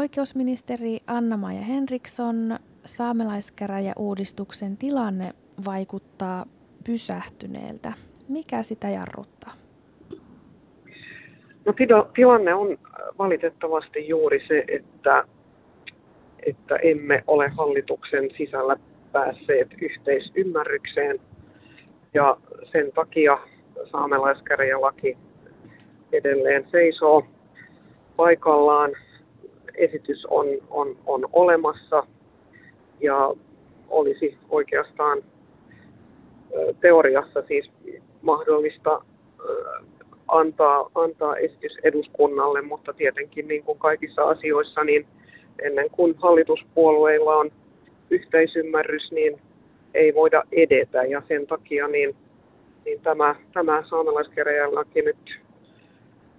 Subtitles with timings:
[0.00, 5.32] Oikeusministeri Anna-Maja Henriksson, saamelaiskäräjäuudistuksen tilanne
[5.64, 6.46] vaikuttaa
[6.86, 7.92] pysähtyneeltä.
[8.28, 9.52] Mikä sitä jarruttaa?
[11.64, 11.74] No,
[12.14, 12.78] tilanne on
[13.18, 15.24] valitettavasti juuri se, että,
[16.46, 18.76] että emme ole hallituksen sisällä
[19.12, 21.20] päässeet yhteisymmärrykseen
[22.14, 22.36] ja
[22.72, 23.38] sen takia
[23.92, 25.18] saamelaiskäräjälaki
[26.12, 27.26] edelleen seisoo
[28.16, 28.90] paikallaan.
[29.80, 32.06] Esitys on, on, on olemassa.
[33.00, 33.34] Ja
[33.88, 35.22] olisi oikeastaan
[36.80, 37.70] teoriassa siis
[38.22, 39.02] mahdollista
[40.28, 45.06] antaa, antaa esitys eduskunnalle, mutta tietenkin niin kuin kaikissa asioissa, niin
[45.62, 47.50] ennen kuin hallituspuolueilla on
[48.10, 49.40] yhteisymmärrys, niin
[49.94, 51.04] ei voida edetä.
[51.04, 52.16] Ja sen takia niin,
[52.84, 55.40] niin tämä, tämä saamelaiskäräjälaki nyt,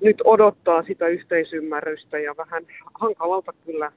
[0.00, 3.92] nyt odottaa sitä yhteisymmärrystä ja vähän hankalalta kyllä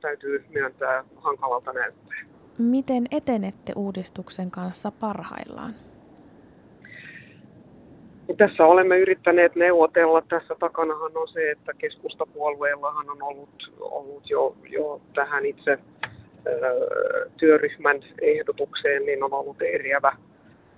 [0.00, 2.18] täytyy myöntää, hankalalta näyttää.
[2.58, 5.74] Miten etenette uudistuksen kanssa parhaillaan?
[8.36, 10.22] Tässä olemme yrittäneet neuvotella.
[10.28, 15.78] Tässä takanahan on se, että keskustapuolueellahan on ollut, ollut jo, jo tähän itse
[17.36, 20.16] työryhmän ehdotukseen niin on ollut eriävä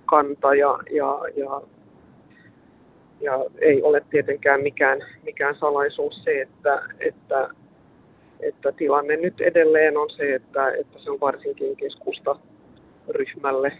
[0.05, 1.61] kanta ja, ja, ja,
[3.23, 7.49] ja ei ole tietenkään mikään, mikään salaisuus se, että, että,
[8.39, 13.71] että tilanne nyt edelleen on se, että, että se on varsinkin keskustaryhmälle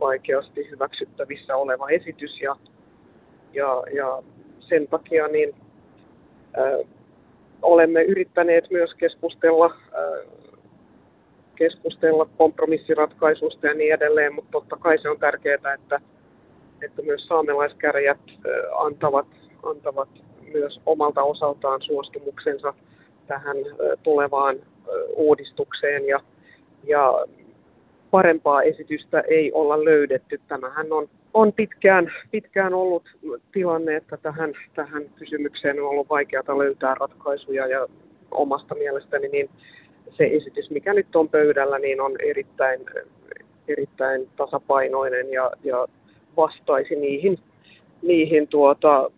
[0.00, 2.40] vaikeasti hyväksyttävissä oleva esitys.
[2.40, 2.56] Ja,
[3.52, 4.22] ja, ja
[4.60, 5.54] sen takia niin,
[6.58, 6.84] ä,
[7.62, 10.24] olemme yrittäneet myös keskustella ä,
[11.56, 16.00] keskustella kompromissiratkaisusta ja niin edelleen, mutta totta kai se on tärkeää, että,
[16.82, 18.18] että myös saamelaiskäräjät
[18.74, 19.26] antavat,
[19.62, 20.08] antavat
[20.52, 22.74] myös omalta osaltaan suostumuksensa
[23.26, 23.56] tähän
[24.02, 24.56] tulevaan
[25.16, 26.20] uudistukseen ja,
[26.84, 27.26] ja
[28.10, 30.40] parempaa esitystä ei olla löydetty.
[30.48, 33.04] Tämähän on, on pitkään, pitkään ollut
[33.52, 37.86] tilanne, että tähän, tähän kysymykseen on ollut vaikeaa löytää ratkaisuja ja
[38.30, 39.50] omasta mielestäni niin
[40.10, 42.80] se esitys, mikä nyt on pöydällä, niin on erittäin,
[43.68, 45.86] erittäin tasapainoinen ja, ja
[46.36, 47.38] vastaisi niihin,
[48.02, 49.10] niihin tuota,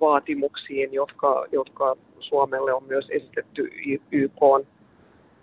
[0.00, 3.70] vaatimuksiin, jotka, jotka Suomelle on myös esitetty
[4.12, 4.66] YK,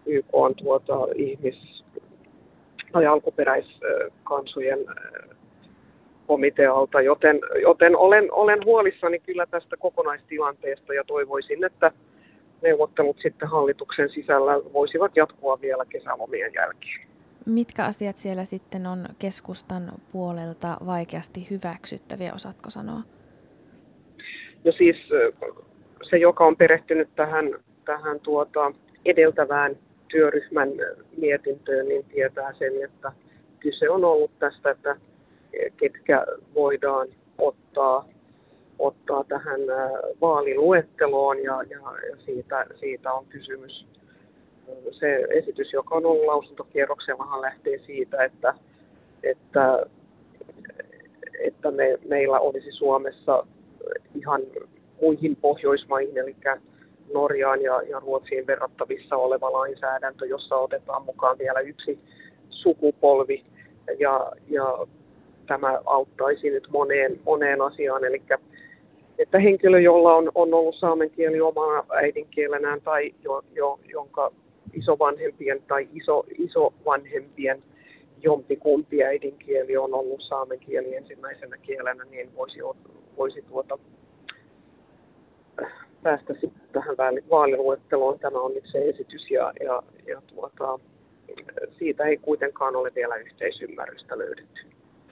[0.05, 1.83] YK tuota, ihmis-
[2.91, 4.79] tai alkuperäiskansojen
[6.27, 11.91] komitealta, joten, joten olen, olen huolissani kyllä tästä kokonaistilanteesta ja toivoisin, että
[12.61, 17.14] neuvottelut sitten hallituksen sisällä voisivat jatkua vielä kesälomien jälkeen.
[17.45, 23.01] Mitkä asiat siellä sitten on keskustan puolelta vaikeasti hyväksyttäviä, osaatko sanoa?
[24.63, 24.97] No siis
[26.09, 27.45] se, joka on perehtynyt tähän,
[27.85, 28.71] tähän tuota
[29.05, 30.69] edeltävään työryhmän
[31.17, 33.11] mietintöön, niin tietää sen, että
[33.59, 34.95] kyse on ollut tästä, että
[35.77, 37.07] ketkä voidaan
[37.37, 38.05] ottaa
[38.79, 39.61] ottaa tähän
[40.21, 41.79] vaaliluetteloon ja, ja,
[42.09, 43.85] ja siitä, siitä on kysymys.
[44.91, 48.53] Se esitys, joka on ollut lausuntokierroksellahan lähtee siitä, että,
[49.23, 49.85] että,
[51.39, 53.47] että me, meillä olisi Suomessa
[54.15, 54.41] ihan
[55.01, 56.35] muihin Pohjoismaihin, eli
[57.13, 61.99] Norjaan ja, ja Ruotsiin verrattavissa oleva lainsäädäntö, jossa otetaan mukaan vielä yksi
[62.49, 63.43] sukupolvi
[63.99, 64.77] ja, ja
[65.47, 68.05] tämä auttaisi nyt moneen, moneen asiaan.
[68.05, 68.21] Eli
[69.19, 74.31] että henkilö, jolla on, on ollut saamen kieli omana äidinkielenään tai jo, jo, jonka
[74.75, 77.63] isovanhempien tai iso, isovanhempien
[78.21, 82.59] jompikumpi äidinkieli on ollut saamen kieli ensimmäisenä kielenä, niin voisi,
[83.17, 83.77] voisi tuota,
[86.03, 86.95] päästä sitten tähän
[87.29, 88.19] vaaliluetteloon.
[88.19, 90.79] Tämä on nyt se esitys ja, ja, ja tuota,
[91.77, 94.61] siitä ei kuitenkaan ole vielä yhteisymmärrystä löydetty.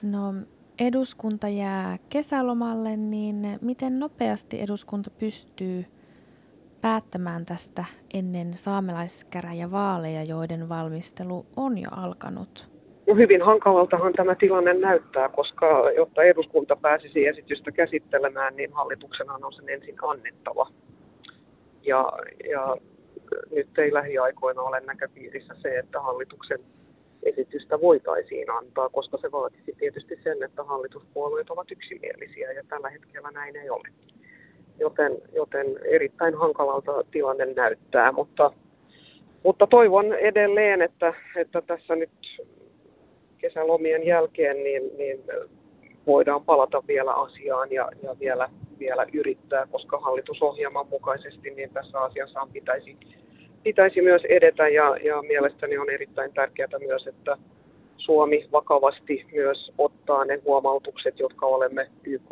[0.02, 0.34] No
[0.78, 5.84] eduskunta jää kesälomalle, niin miten nopeasti eduskunta pystyy
[6.84, 7.84] päättämään tästä
[8.14, 12.68] ennen saamelaiskäräjävaaleja, joiden valmistelu on jo alkanut?
[13.06, 19.52] No hyvin hankalaltahan tämä tilanne näyttää, koska jotta eduskunta pääsisi esitystä käsittelemään, niin hallituksenhan on
[19.52, 20.66] sen ensin annettava.
[21.82, 22.04] Ja,
[22.50, 22.76] ja
[23.50, 26.60] nyt ei lähiaikoina ole näköpiirissä se, että hallituksen
[27.22, 33.30] esitystä voitaisiin antaa, koska se vaatisi tietysti sen, että hallituspuolueet ovat yksimielisiä ja tällä hetkellä
[33.30, 33.88] näin ei ole.
[34.78, 38.52] Joten, joten erittäin hankalalta tilanne näyttää, mutta,
[39.42, 42.10] mutta toivon edelleen, että, että tässä nyt
[43.38, 45.24] kesälomien jälkeen niin, niin
[46.06, 48.48] voidaan palata vielä asiaan ja, ja vielä
[48.78, 52.96] vielä yrittää, koska hallitusohjelman mukaisesti niin tässä asiassa pitäisi,
[53.62, 57.36] pitäisi myös edetä ja, ja mielestäni on erittäin tärkeää myös, että
[57.96, 62.30] Suomi vakavasti myös ottaa ne huomautukset, jotka olemme YK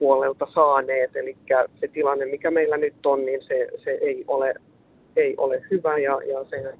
[0.00, 1.16] ihmisoikeuspuolelta saaneet.
[1.16, 1.36] Eli
[1.80, 4.54] se tilanne, mikä meillä nyt on, niin se, se ei, ole,
[5.16, 6.78] ei ole hyvä ja, ja sen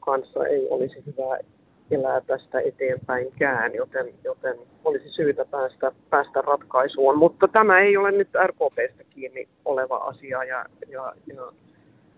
[0.00, 1.38] kanssa ei olisi hyvä
[1.90, 7.18] elää tästä eteenpäinkään, joten, joten olisi syytä päästä, päästä ratkaisuun.
[7.18, 11.52] Mutta tämä ei ole nyt RKPstä kiinni oleva asia ja, ja, ja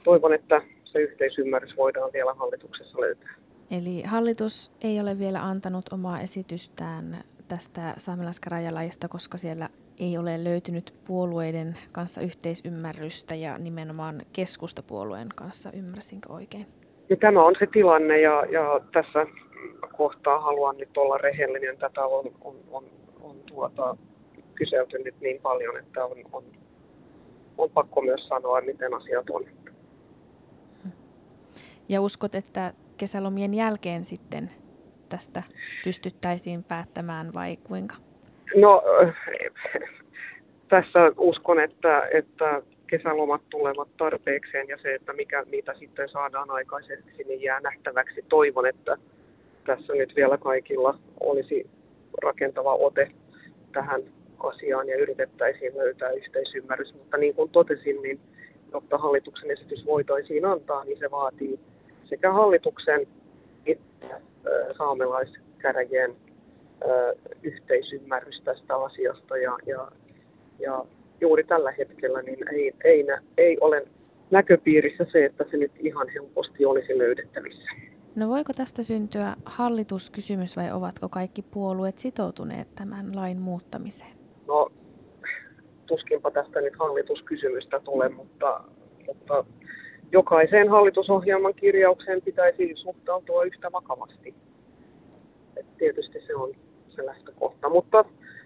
[0.05, 3.35] toivon, että se yhteisymmärrys voidaan vielä hallituksessa löytää.
[3.71, 9.69] Eli hallitus ei ole vielä antanut omaa esitystään tästä saamelaiskäräjälajista, koska siellä
[9.99, 16.67] ei ole löytynyt puolueiden kanssa yhteisymmärrystä ja nimenomaan keskustapuolueen kanssa, ymmärsinkö oikein?
[17.09, 19.27] Ja tämä on se tilanne ja, ja tässä
[19.97, 21.79] kohtaa haluan nyt olla rehellinen.
[21.79, 22.85] Tätä on, on, on,
[23.21, 23.97] on tuota,
[24.55, 26.45] kyselty nyt niin paljon, että on, on,
[27.59, 29.45] on pakko myös sanoa, miten asiat on.
[31.89, 34.51] Ja uskot, että kesälomien jälkeen sitten
[35.09, 35.43] tästä
[35.85, 37.97] pystyttäisiin päättämään vai kuinka?
[38.55, 38.83] No
[40.69, 47.25] tässä uskon, että, että kesälomat tulevat tarpeekseen ja se, että mikä, mitä sitten saadaan aikaiseksi,
[47.25, 48.25] niin jää nähtäväksi.
[48.29, 48.97] Toivon, että
[49.67, 51.71] tässä nyt vielä kaikilla olisi
[52.23, 53.11] rakentava ote
[53.73, 54.03] tähän
[54.39, 56.95] asiaan ja yritettäisiin löytää yhteisymmärrys.
[56.95, 58.21] Mutta niin kuin totesin, niin
[58.73, 61.61] jotta hallituksen esitys voitaisiin antaa, niin se vaatii
[62.05, 63.07] sekä hallituksen
[63.67, 64.21] että
[64.79, 66.17] saamelaiskäräjien
[67.43, 69.37] yhteisymmärrys tästä asiasta.
[69.37, 69.89] Ja, ja,
[70.59, 70.85] ja
[71.21, 73.07] juuri tällä hetkellä niin ei, ei,
[73.39, 73.87] ei ole
[74.31, 77.71] näköpiirissä se, että se nyt ihan helposti olisi löydettävissä.
[78.17, 84.11] No voiko tästä syntyä hallituskysymys vai ovatko kaikki puolueet sitoutuneet tämän lain muuttamiseen?
[84.47, 84.73] No
[85.87, 88.65] tuskinpa tästä nyt hallituskysymystä tulee, mutta,
[89.07, 89.45] mutta
[90.13, 94.35] jokaiseen hallitusohjelman kirjaukseen pitäisi suhtautua yhtä vakavasti.
[95.57, 96.53] Et tietysti se on
[96.89, 98.05] se lähtökohta, mutta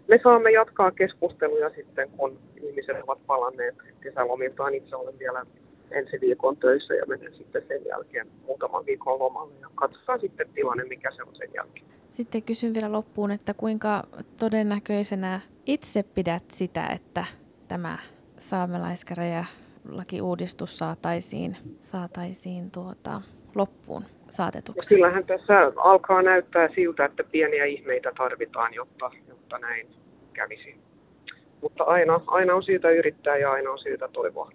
[0.08, 4.74] me saamme jatkaa keskusteluja sitten, kun ihmiset ovat palanneet kesälomiltaan.
[4.74, 5.46] Itse olen vielä
[5.90, 10.84] ensi viikon töissä ja menen sitten sen jälkeen muutaman viikon lomalle ja katsotaan sitten tilanne,
[10.84, 11.86] mikä se on sen jälkeen.
[12.08, 14.04] Sitten kysyn vielä loppuun, että kuinka
[14.38, 17.24] todennäköisenä itse pidät sitä, että
[17.68, 17.98] tämä
[18.38, 19.44] saamelaiskäräjä
[19.88, 23.22] lakiuudistus saataisiin, saataisiin tuota,
[23.54, 24.94] loppuun saatetuksi?
[24.94, 29.86] Ja kyllähän tässä alkaa näyttää siltä, että pieniä ihmeitä tarvitaan, jotta, jotta näin
[30.32, 30.76] kävisi.
[31.62, 34.50] Mutta aina, aina on syytä yrittää ja aina on syytä toivoa.